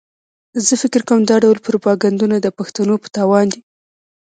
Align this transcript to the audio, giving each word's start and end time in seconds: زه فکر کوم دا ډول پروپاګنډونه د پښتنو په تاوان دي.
زه 0.65 0.73
فکر 0.81 1.01
کوم 1.07 1.21
دا 1.29 1.35
ډول 1.43 1.57
پروپاګنډونه 1.67 2.37
د 2.41 2.47
پښتنو 2.57 2.93
په 3.03 3.07
تاوان 3.15 3.45
دي. 3.53 3.59